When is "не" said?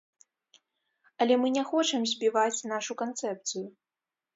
1.57-1.63